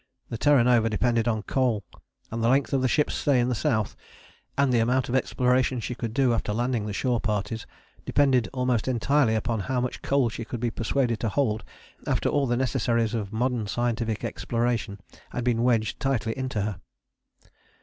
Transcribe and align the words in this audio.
The 0.29 0.37
Terra 0.39 0.63
Nova 0.63 0.89
depended 0.89 1.27
on 1.27 1.43
coal, 1.43 1.83
and 2.31 2.43
the 2.43 2.49
length 2.49 2.73
of 2.73 2.81
the 2.81 2.87
ship's 2.87 3.13
stay 3.13 3.39
in 3.39 3.49
the 3.49 3.53
South, 3.53 3.95
and 4.57 4.73
the 4.73 4.79
amount 4.79 5.09
of 5.09 5.15
exploration 5.15 5.79
she 5.79 5.93
could 5.93 6.11
do 6.11 6.33
after 6.33 6.53
landing 6.53 6.87
the 6.87 6.91
shore 6.91 7.19
parties, 7.19 7.67
depended 8.03 8.49
almost 8.51 8.87
entirely 8.87 9.35
upon 9.35 9.59
how 9.59 9.79
much 9.79 10.01
coal 10.01 10.27
she 10.29 10.43
could 10.43 10.59
be 10.59 10.71
persuaded 10.71 11.19
to 11.19 11.29
hold 11.29 11.63
after 12.07 12.29
all 12.29 12.47
the 12.47 12.57
necessaries 12.57 13.13
of 13.13 13.31
modern 13.31 13.67
scientific 13.67 14.23
exploration 14.23 14.99
had 15.29 15.43
been 15.43 15.61
wedged 15.61 15.99
tightly 15.99 16.35
into 16.35 16.59
her. 16.61 16.81